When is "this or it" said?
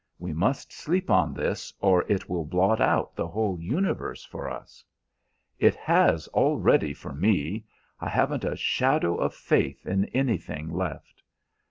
1.35-2.27